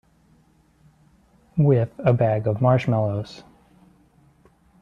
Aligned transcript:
With 1.59 1.91
a 1.99 2.11
bag 2.11 2.47
of 2.47 2.59
marshmallows. 2.59 3.43